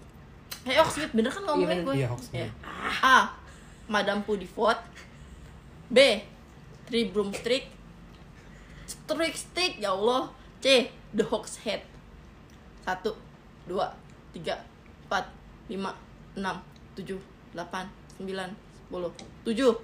[0.66, 1.94] Eh, Hogsmeade bener kan ngomongnya Iya, gue?
[1.98, 2.52] Iya, Hogsmeade.
[3.02, 3.34] A.
[3.90, 4.78] Madame Pudifort.
[5.88, 5.98] B.
[6.88, 7.68] Three Broomstick.
[8.88, 10.32] Strick Stick, ya Allah.
[10.64, 10.88] C.
[11.12, 11.84] The Hawk's Head.
[12.88, 13.04] 1,
[13.68, 13.76] 2,
[14.32, 14.56] 3,
[15.12, 15.28] 4,
[15.68, 15.92] 5,
[16.32, 16.56] 6,
[16.96, 17.20] 7,
[17.52, 17.92] 8,
[18.24, 18.56] 9,
[18.88, 19.12] 10,
[19.44, 19.76] 7.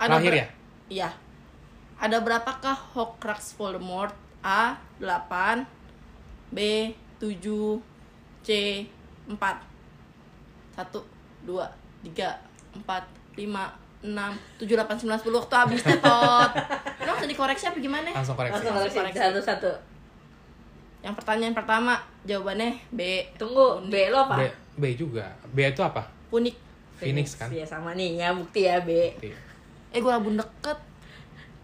[0.00, 0.46] Terakhir ya?
[0.88, 1.10] Iya.
[2.00, 4.16] Ada berapakah Horcrux Voldemort?
[4.40, 4.80] A.
[4.96, 5.68] 8
[6.48, 6.58] B.
[7.20, 7.84] 7
[8.40, 8.48] C.
[9.28, 11.04] 4 1
[11.46, 11.60] 2
[12.02, 12.40] 3
[12.80, 13.04] 4
[13.36, 14.10] 5 6
[14.58, 16.50] 7 8 9 10 waktu habis tetot.
[17.02, 18.10] Lo langsung dikoreksi apa gimana?
[18.10, 18.54] Langsung koreksi.
[18.58, 19.18] langsung koreksi koreksi.
[19.22, 19.70] satu-satu
[21.02, 23.26] Yang pertanyaan pertama jawabannya B.
[23.38, 24.42] tunggu B lo apa B,
[24.78, 25.30] B juga.
[25.50, 26.02] B itu apa?
[26.34, 26.56] Unik.
[26.98, 27.50] Phoenix kan?
[27.50, 29.38] Iya sama nih ya bukti ya B Iya.
[29.90, 30.78] Eh gue labun deket.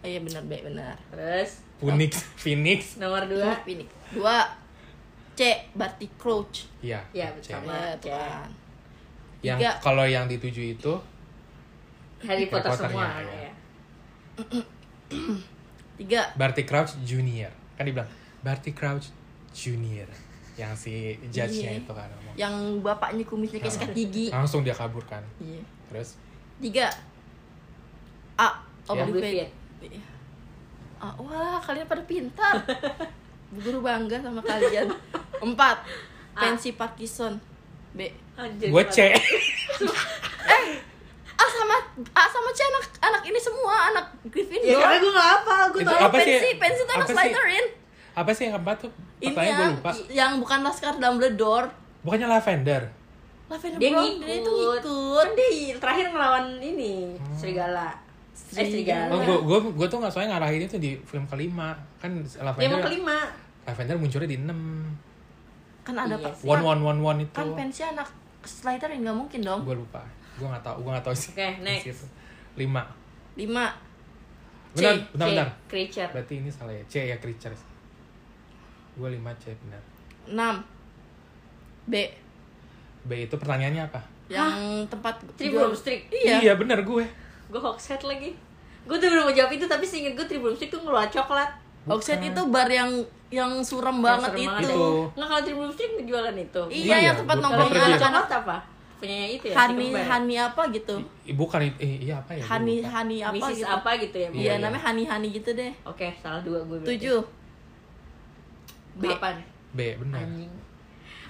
[0.03, 0.95] Eh, iya benar B benar.
[1.11, 2.79] terus Phoenix, Phoenix.
[2.99, 3.87] nomor dua Phoenix.
[4.11, 4.43] Dua.
[5.39, 5.71] C.
[5.71, 6.67] Barty Crouch.
[6.83, 6.99] Iya.
[7.15, 7.55] Iya, C.
[7.55, 7.71] sama.
[7.71, 8.51] Ya, kan.
[9.39, 10.93] Yang kalau yang di tujuh itu
[12.27, 13.39] Harry Potter Potter, semua ya, ya.
[13.47, 13.51] ya.
[15.99, 16.21] Tiga.
[16.35, 17.51] Barty Crouch Junior.
[17.75, 19.11] Kan dibilang Barty Crouch
[19.51, 20.07] Junior.
[20.59, 20.93] Yang si
[21.31, 21.81] judge-nya Iya.
[21.83, 22.35] itu kan ngomong.
[22.35, 24.27] Yang bapaknya kumisnya kayak sikat gigi.
[24.31, 25.23] Langsung dia kabur kan.
[25.39, 25.63] Iya.
[25.91, 26.19] Terus
[26.59, 26.91] Tiga.
[28.35, 28.63] A.
[28.91, 29.03] Ya.
[29.07, 29.51] Obliviate.
[29.79, 30.03] Iya.
[30.99, 32.59] Ah, wah, kalian pada pintar.
[33.63, 34.91] Guru bangga sama kalian.
[35.39, 35.87] Empat.
[36.35, 37.39] Pansy Parkinson.
[37.95, 38.11] B.
[38.35, 38.99] Anjir, gue C.
[41.39, 41.75] A sama
[42.11, 44.79] A sama C anak anak ini semua anak ya Gryffindor.
[44.83, 46.33] karena gue gak apa gue tau apa sih?
[46.35, 47.15] Pansy, Pansy itu anak sih?
[47.15, 47.65] Slytherin.
[48.11, 48.91] Apa sih yang keempat tuh?
[49.19, 49.91] Ini yang, lupa.
[50.11, 51.67] yang bukan Laskar Dumbledore.
[52.03, 52.83] Bukannya Lavender.
[53.47, 54.81] Lavender dia Brown ngikut dia itu ngikut.
[55.17, 56.93] kan dia terakhir ngelawan ini
[57.33, 57.89] serigala
[58.55, 62.11] eh serigala Oh, gue gue gue tuh nggak soalnya ngarahin itu di film kelima kan
[62.21, 62.69] Lavender.
[62.75, 63.17] mau kelima
[63.65, 64.59] Lavender munculnya di enam.
[65.85, 66.45] Kan ada Iya sih.
[66.45, 67.33] One one one one itu.
[67.33, 68.07] Kan Pansy anak
[68.45, 69.61] Slytherin nggak mungkin dong.
[69.65, 70.01] Gue lupa.
[70.39, 70.77] Gue nggak tahu.
[70.79, 71.31] Gue nggak tahu sih.
[71.31, 71.83] Oke, next.
[71.83, 72.05] Di situ.
[72.55, 72.81] Lima.
[73.35, 73.65] Lima.
[74.69, 74.79] C.
[74.79, 75.47] Bentar, bentar, C, bentar.
[75.65, 76.83] creature Berarti ini salah ya.
[76.85, 77.61] C ya creatures.
[78.93, 79.81] Gue lima C benar.
[80.25, 80.55] Enam.
[81.85, 81.93] B.
[83.01, 84.01] B itu pertanyaannya apa?
[84.27, 84.53] Yang
[84.87, 86.53] tempat Tribunal jual- Street Iya.
[86.53, 87.05] benar gue.
[87.49, 88.29] gue hoaxhead lagi
[88.79, 91.49] gue tuh belum mau jawab itu tapi seinget gue Tribunal Street tuh ngeluar coklat
[91.83, 92.93] Oxide itu bar yang
[93.27, 94.49] yang suram banget serem itu.
[94.51, 94.85] banget Itu.
[95.09, 97.97] nggak kalau Tribunal Street jualan itu Iya, Iya, yang tempat gua- nongkrong gua kalau pergi.
[97.97, 98.21] anak-anak.
[98.21, 98.57] coklat apa
[98.99, 100.03] punyanya itu ya Hani ya?
[100.05, 100.95] Hani apa gitu.
[101.31, 101.77] Bukan itu.
[101.79, 102.43] Eh, iya apa ya?
[102.43, 102.75] Hani.
[102.81, 103.57] Hani apa Mrs.
[103.57, 103.67] gitu.
[103.71, 104.53] apa gitu ya Iya, Iya, iya.
[104.59, 105.71] namanya Hani Hani gitu deh.
[105.83, 106.91] oke salah dua gue berarti.
[106.93, 107.19] Tujuh.
[108.93, 109.03] B.
[109.05, 109.35] delapan
[109.71, 110.19] B benar.
[110.21, 110.51] anjing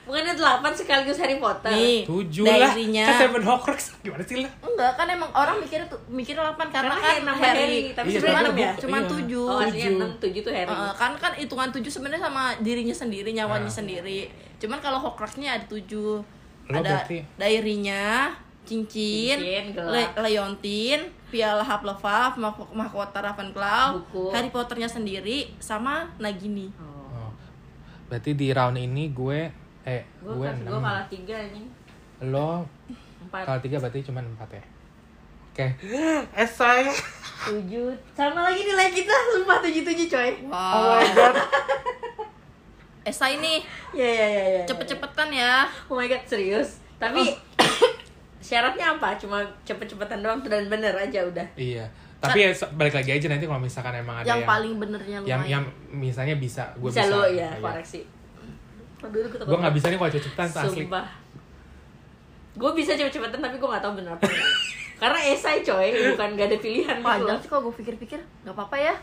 [0.02, 2.02] bukannya delapan sekaligus Harry Potter Nih.
[2.02, 2.74] Tujuh lah.
[2.74, 3.94] Kan Seven Horcrux.
[4.02, 4.50] Gimana sih lah?
[4.60, 8.08] Enggak, kan emang orang mikirnya tuh mikirnya 8 karena, Karena kan Harry nambah Harry, tapi
[8.10, 9.06] Iya, sebenarnya ya cuma iya.
[9.06, 9.38] 7.
[9.38, 9.94] oh aslinya Tujuh.
[9.96, 13.78] enam tujuh tuh Harry Eh, kan kan hitungan 7 sebenarnya sama dirinya sendiri, nyawanya Ah.
[13.78, 14.20] sendiri.
[14.58, 16.26] Cuman kalau Horcruxnya ada 7.
[16.70, 18.30] Lo ada berarti- diary-nya,
[18.62, 24.30] cincin, Cincin, le- leontin, piala Hufflepuff, mahk- mahkota Ravenclaw, Buku.
[24.30, 26.70] Harry Potternya sendiri sama Nagini.
[26.76, 27.10] oh.
[27.12, 27.32] Oh.
[28.06, 29.50] Berarti di round ini gue
[29.82, 31.66] eh gue gue gue kalah tiga anjing
[32.26, 32.62] Lo
[33.20, 34.64] empat kalau tiga berarti cuma empat ya.
[35.50, 35.66] Oke.
[36.38, 36.86] Esai.
[37.42, 40.54] tujuh sama lagi nilai kita sumpah tujuh tujuh coy Wow.
[40.54, 41.36] Oh my god.
[43.08, 43.64] Esai nih,
[43.96, 45.66] ya ya ya ya cepet-cepetan ya.
[45.88, 46.84] oh my god serius?
[47.00, 47.32] Tapi
[48.50, 49.16] syaratnya apa?
[49.16, 51.48] Cuma cepet-cepetan doang dan bener aja udah.
[51.56, 51.88] Iya.
[52.20, 55.40] Tapi ya, balik lagi aja nanti kalau misalkan emang ada yang, yang paling benernya yang,
[55.40, 55.48] lumayan.
[55.48, 55.64] yang
[55.96, 57.64] misalnya bisa gue bisa, bisa, lo ya Iya.
[57.64, 58.02] koreksi.
[59.00, 60.84] Gue gue nggak bisa nih kalau cepet-cepetan asli.
[60.84, 61.08] Sumpah.
[62.60, 64.52] Gue bisa cepet-cepetan tapi gue gak tahu bener apa enggak.
[65.00, 67.40] Karena esai coy, bukan gak ada pilihan gitu panjang loh.
[67.40, 68.96] sih kalau gue pikir-pikir nggak apa-apa ya.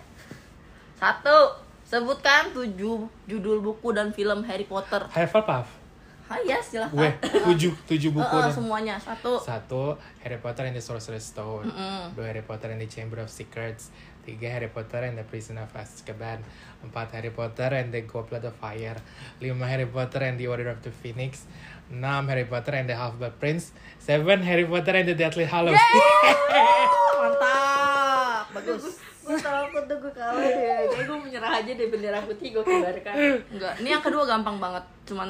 [1.00, 5.06] Satu sebutkan tujuh judul buku dan film Harry Potter.
[5.14, 5.86] Hufflepuff
[6.26, 7.10] ah ya silahkan gue
[7.54, 8.94] tujuh tujuh buku eh, dan semuanya.
[8.98, 9.38] Satu.
[9.38, 9.94] Satu
[10.26, 11.70] Harry Potter and the Sorcerer's Stone.
[11.70, 12.18] Mm-mm.
[12.18, 13.94] dua Harry Potter and the Chamber of Secrets.
[14.26, 16.42] Tiga Harry Potter and the Prison of Azkaban.
[16.82, 18.98] Empat Harry Potter and the Goblet of Fire.
[19.38, 21.46] Lima Harry Potter and the Order of the Phoenix.
[21.94, 23.70] Enam Harry Potter and the Half-Blood Prince.
[24.02, 25.78] Seven Harry Potter and the Deathly Hallows.
[27.22, 28.50] Mantap!
[28.50, 30.86] Bagus Gue takut tuh gue kalah deh.
[30.86, 33.14] Kayak gue menyerah aja deh bendera putih gue kibarkan.
[33.48, 35.28] enggak ini yang kedua gampang banget cuman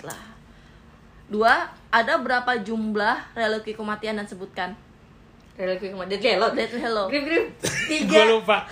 [0.00, 0.20] lah
[1.26, 1.54] dua
[1.88, 4.70] ada berapa jumlah religi kematian dan sebutkan
[5.54, 6.10] Religi ke mana?
[6.10, 6.50] Deadly Hello.
[6.50, 7.08] Deathly Hallows.
[7.08, 7.44] Grip grip.
[7.62, 7.70] gue
[8.02, 8.26] Tiga.
[8.28, 8.66] lupa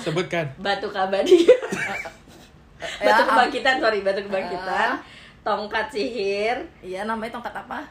[0.00, 1.34] sebutkan Batu kabadi.
[2.78, 5.02] batu Ya, kebangkitan, sorry, batu kebangkitan.
[5.42, 6.62] Tongkat sihir.
[6.78, 7.84] iya namanya tongkat apa Ah.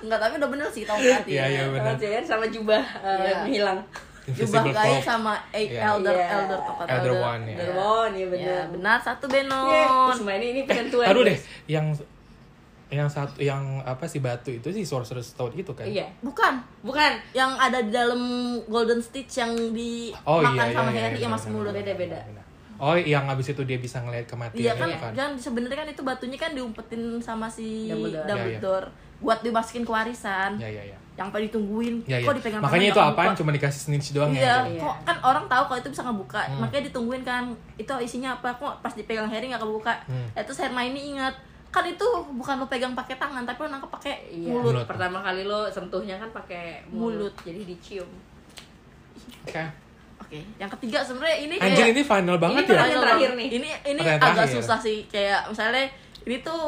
[0.00, 1.94] Enggak tapi udah bener sih tongkat Iya, iya, benar.
[1.94, 3.38] Tongkat sihir sama jubah eh, Iya.
[3.46, 3.78] hilang.
[4.30, 5.02] jubah Cloak.
[5.02, 5.90] sama eight Iya.
[5.90, 6.26] elder Iya.
[6.36, 7.56] elder tongkat Elder One, ya.
[7.58, 8.62] Derbon, iya Ya, bener.
[8.72, 10.12] benar satu Benon.
[10.12, 11.06] Semua ini ini penentuan.
[11.06, 11.44] Taruh deh guys.
[11.66, 11.86] yang
[12.90, 16.10] yang satu yang apa sih batu itu sih Sorcerer's Stone itu kan Iya.
[16.20, 17.12] Bukan, Bukan.
[17.32, 18.18] yang ada di dalam
[18.66, 19.54] Golden Stitch yang
[20.20, 21.72] Oh dimakan iya, sama iya, Harry iya, yang masuk benar, mulut.
[21.72, 22.18] benar, Beda-beda.
[22.18, 22.44] benar, benar.
[22.80, 25.12] Oh, yang habis itu dia bisa ngelihat kematian Iya kan, itu kan.
[25.12, 28.24] kan sebenarnya kan itu batunya kan diumpetin sama si Dumbledore.
[28.24, 28.86] Dumbledore,
[29.20, 30.56] buat dimasukin ke warisan.
[30.56, 30.96] Ya, ya, ya.
[31.12, 32.24] Yang pada ditungguin, Ya, ya.
[32.24, 33.12] kok dipegang Makanya itu apaan?
[33.28, 33.38] kebuka?
[33.38, 34.56] Cuma dikasih snitch doang Iya, ya.
[34.66, 34.80] Iya.
[34.80, 36.58] kok kan orang tahu kalau itu bisa ngebuka, Hmm.
[36.58, 37.44] makanya ditungguin kan.
[37.76, 38.48] Itu isinya apa?
[38.56, 39.92] Kok pas dipegang Harry nggak kebuka?
[40.08, 40.32] Hmm.
[40.32, 41.34] Itu Hermione ingat,
[41.68, 44.48] kan itu bukan lo pegang pakai tangan, tapi lo nangkep pakai Iya.
[44.50, 44.72] mulut.
[44.72, 44.86] Mulut.
[44.88, 47.28] Pertama kali lo sentuhnya kan pakai mulut.
[47.28, 47.34] Mulut.
[47.44, 48.08] Jadi dicium.
[49.44, 49.64] Oke.
[50.20, 52.70] Oke, yang ketiga sebenarnya ini Anjir kayak ini final banget Ini ya.
[52.70, 53.48] pertanyaan terakhir nih.
[53.50, 54.54] Ini ini agak terakhir.
[54.54, 55.84] susah sih kayak misalnya
[56.22, 56.62] ini tuh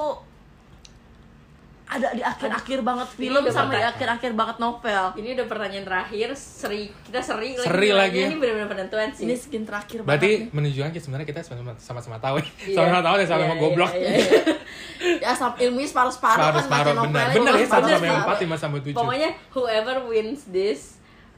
[1.85, 3.93] ada di akhir-akhir banget Ini film sama di pertanyaan.
[3.93, 5.05] akhir-akhir banget novel.
[5.12, 7.69] Ini udah pertanyaan terakhir, seri kita seri lagi.
[7.69, 8.01] Seri nilainya.
[8.01, 8.21] lagi.
[8.25, 9.23] Ini benar-benar penentuan sih.
[9.23, 10.55] Ini skin terakhir Berarti banget.
[10.57, 12.49] menunjukkan kita sebenarnya kita sama- sama-sama tahu ya.
[12.73, 13.91] Sama-sama tahu ya sama-sama goblok.
[13.93, 14.41] iya, iya.
[15.29, 17.05] ya sama ilmunya separuh-separuh kan baca Separuh-separuh benar.
[17.05, 17.37] novelnya.
[17.37, 18.25] Benar ya juga satu sama yang separuh-separuh.
[18.25, 18.97] empat lima sama tujuh.
[18.97, 20.81] Pokoknya whoever wins this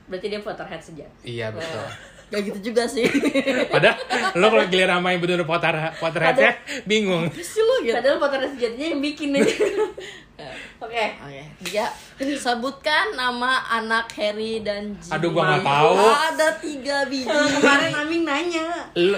[0.06, 1.16] berarti dia Potterhead sejati.
[1.24, 1.86] Iya betul.
[2.24, 3.04] Gak gitu juga sih.
[3.74, 3.96] Padahal
[4.34, 6.52] lo kalau giliran sama yang bener Potter Potterhead ya
[6.84, 7.28] bingung.
[7.32, 7.94] Sih lu gitu.
[7.94, 9.54] Padahal Potterhead sejatinya yang bikin aja.
[10.84, 11.04] Oke.
[11.16, 11.86] Oke, tiga.
[12.18, 15.14] Sebutkan nama anak Harry dan Ginny.
[15.14, 15.94] Aduh, gua nggak tahu.
[16.02, 17.30] Ada tiga biji.
[17.54, 18.66] Kemarin Aming nanya.
[18.92, 19.16] Lo,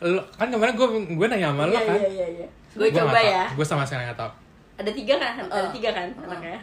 [0.00, 1.98] lo kan kemarin gue gue nanya sama lo Iya, kan.
[2.00, 2.46] iya, iya, iya.
[2.74, 3.44] Gue coba ya.
[3.52, 4.32] Gue sama sekali nggak tahu.
[4.74, 5.32] Ada tiga kan?
[5.44, 5.70] Ada Uh.
[5.70, 6.58] tiga kan anaknya?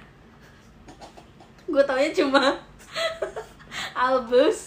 [1.70, 2.44] Gue taunya cuma
[3.94, 4.60] Albus,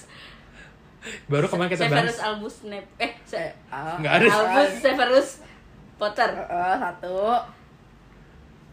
[1.26, 2.26] Baru kemarin kita Severus bahas.
[2.26, 2.88] Albus Snape.
[2.96, 4.26] Eh, Se- Ah, Nggak ada.
[4.30, 5.28] Albus Severus
[5.94, 6.30] Potter.
[6.32, 7.16] eh, satu.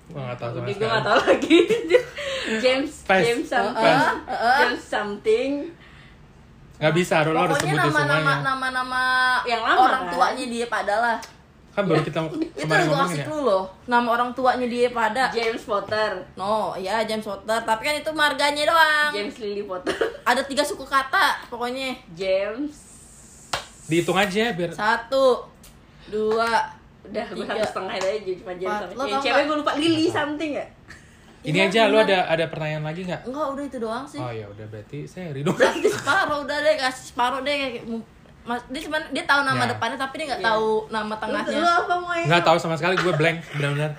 [0.07, 0.91] Gue nggak tahu sama Udah gue sekali.
[0.91, 1.59] gak tau lagi
[2.63, 3.19] James Pas.
[3.21, 4.11] James something Pas.
[4.25, 4.57] Uh-uh.
[4.59, 5.51] James something
[6.77, 8.41] Nggak bisa, lo harus Pokoknya sebutin nama-nama semuanya.
[8.43, 9.03] nama-nama
[9.45, 10.11] Yang lama, orang kan?
[10.11, 11.17] tuanya dia pada lah.
[11.71, 13.25] Kan baru kita Itu kemarin yang gue ngomongin kasih ya.
[13.25, 13.63] clue loh.
[13.85, 15.23] Nama orang tuanya dia pada.
[15.29, 17.59] James Potter No, ya James Potter.
[17.61, 19.09] Tapi kan itu marganya doang.
[19.11, 19.95] James Lily Potter
[20.29, 21.95] Ada tiga suku kata pokoknya.
[22.11, 22.75] James
[23.83, 25.47] Dihitung aja biar Satu,
[26.05, 27.55] dua, Udah gue Tiga.
[27.55, 30.67] satu setengah aja cuma James Lo Yang cewek gue lupa Lily something ya
[31.41, 32.21] ini Iya, aja lo bener.
[32.21, 33.25] ada ada pertanyaan lagi nggak?
[33.25, 34.21] Enggak, udah itu doang sih.
[34.21, 35.57] Oh ya udah berarti seri dong.
[35.57, 37.81] Berarti separuh udah deh kasih separuh deh kayak
[38.41, 39.69] Mas, dia cuma dia tahu nama Ya.
[39.69, 40.49] depannya tapi dia nggak Iya.
[40.49, 41.61] tahu nama Lu, lu tengahnya.
[41.61, 43.91] apa mau Nggak tahu sama sekali gue blank benar-benar.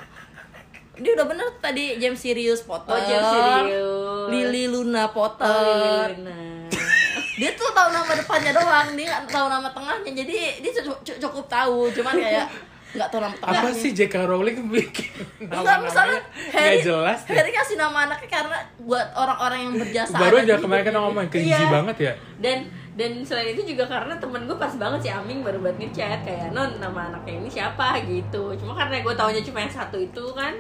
[0.95, 2.91] Dia udah bener tadi James Sirius Potter.
[2.91, 5.47] Oh James Sirius Lily Luna Potter.
[5.47, 5.65] Oh
[6.13, 6.69] Lily
[7.39, 11.19] dia tuh tahu nama depannya doang dia nggak tahu nama tengahnya jadi dia cu- cu-
[11.19, 12.47] cukup tahu cuman kayak
[12.93, 14.15] nggak tahu nama tengahnya Apa sih J.K.
[14.23, 17.33] Rowling bikin Enggak, nama-namanya misalnya nggak Harry, jelas deh.
[17.33, 21.51] Harry kasih nama anaknya karena buat orang-orang yang berjasa Baru aja kemarin kan ngomong cringy
[21.51, 21.69] Iya.
[21.73, 22.13] banget ya.
[22.37, 22.59] dan
[22.93, 26.53] dan selain itu juga karena temen gue pas banget si Aming baru buat ngechat kayak
[26.53, 30.53] non nama anaknya ini siapa gitu cuma karena gue taunya cuma yang satu itu kan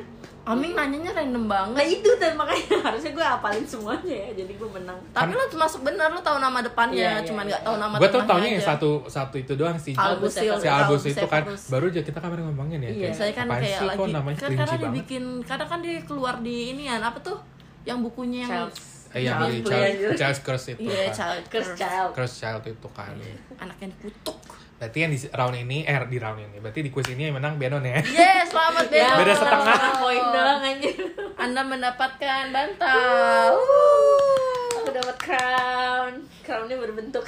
[0.43, 4.69] Aming nanyanya random nah banget itu dan makanya harusnya gue hafalin semuanya ya jadi gue
[4.75, 7.51] menang tapi lo masuk bener lo tahu nama depannya Iya, iya, cuman iya.
[7.53, 10.65] nggak tahu nama Gue tuh tengahnya taunya yang satu satu itu doang si Albus Albus
[10.65, 10.69] si.
[10.73, 12.89] Albus itu kan baru aja kita kemarin ngomongin ya.
[12.91, 13.09] Iya.
[13.13, 15.03] kayak, Saya kan kayak sih, lagi kok namanya kan cringy
[15.45, 17.39] kadang kan dia keluar di ini ya apa tuh
[17.85, 18.67] yang bukunya yang
[19.13, 20.17] Eh, yang di Child.
[20.17, 21.15] Child Curse itu iya kan.
[21.15, 21.79] child Curse curse.
[21.79, 23.13] Child Curse Child itu kan.
[23.57, 24.39] anaknya dikutuk
[24.75, 27.55] Berarti yang di round ini, eh di round ini, berarti di quiz ini yang menang
[27.55, 28.03] Benon ya.
[28.03, 29.19] yes selamat Ya, Benon.
[29.21, 29.77] Beda setengah.
[29.97, 30.91] poin doang aja
[31.37, 35.15] anda mendapatkan bantal Wuh.
[35.15, 37.23] crown crownnya berbentuk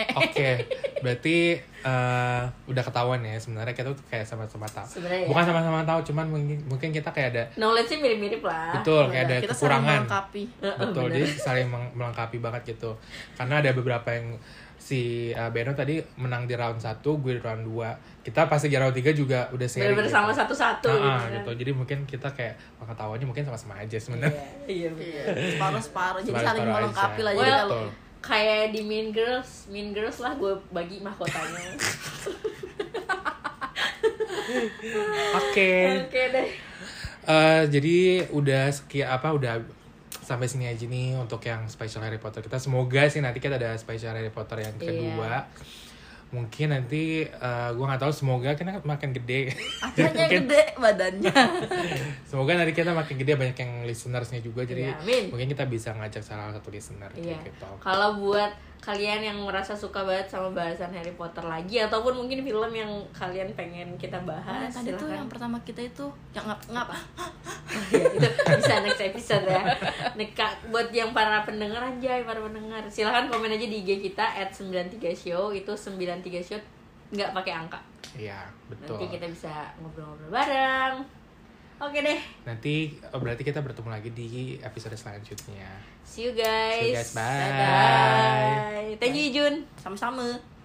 [0.20, 0.48] Oke,
[0.98, 4.86] berarti eh, udah ketahuan ya sebenarnya kita tuh kayak sama-sama tahu.
[4.90, 5.28] Sebenarnya ya.
[5.28, 9.36] Bukan sama-sama tahu, cuman mungkin mungkin kita kayak ada knowledge-nya mirip-mirip lah betul kayak ada
[9.38, 9.98] kita saling kekurangan.
[9.98, 11.14] melengkapi Betul, bener.
[11.16, 12.90] jadi saling melengkapi banget gitu.
[13.34, 14.36] Karena ada beberapa yang
[14.80, 18.24] si uh, Beno tadi menang di round 1, gue di round 2.
[18.24, 19.84] Kita pasti di round 3 juga udah seri.
[19.86, 21.50] bener-bener sama satu-satu Nah, gitu, gitu.
[21.58, 24.32] Jadi mungkin kita kayak pengetahuannya mungkin sama-sama aja sebenarnya.
[24.66, 25.04] iya iya betul
[25.36, 26.74] iya separuh separuh jadi Separuh-separuh saling aja.
[26.74, 27.88] melengkapi lah jadi Well, kalau Betul.
[28.20, 31.76] Kayak di Mean Girls Mean Girls lah gue bagi mahkotanya
[35.30, 35.72] Oke.
[36.04, 36.48] oke deh
[37.20, 39.60] Eh, jadi udah sekian apa udah
[40.24, 42.58] sampai sini aja nih untuk yang special Harry Potter kita.
[42.58, 45.46] Semoga sih nanti kita ada special Harry Potter yang kedua.
[46.30, 49.50] Mungkin nanti eh, gua nggak tahu semoga kita makin gede.
[49.80, 51.34] adanya Mungkin- gede badannya
[52.30, 55.28] Semoga nanti kita makin gede banyak yang listenersnya juga jadi amin.
[55.28, 57.66] mungkin kita bisa ngajak salah satu listener kayak gitu.
[57.76, 62.72] Kalau buat kalian yang merasa suka banget sama bahasan Harry Potter lagi ataupun mungkin film
[62.72, 65.20] yang kalian pengen kita Nah, bahas, tadi tuh silahkan.
[65.20, 66.88] yang pertama kita itu yang ngap ngap
[67.92, 69.62] ya, itu bisa next episode ya.
[70.16, 72.80] Neka, buat yang para pendengar anjay, para pendengar.
[72.88, 76.58] Silahkan komen aja di IG kita at 93 show itu 93 show
[77.12, 77.80] nggak pakai angka.
[78.16, 78.96] Iya, betul.
[78.96, 81.19] Nanti kita bisa ngobrol-ngobrol bareng.
[81.80, 82.20] Oke deh.
[82.44, 85.80] Nanti oh, berarti kita bertemu lagi di episode selanjutnya.
[86.04, 86.84] See you guys.
[86.84, 87.50] See you guys, bye.
[87.56, 89.00] Bye.
[89.00, 89.64] Thank you Jun.
[89.80, 90.59] sama-sama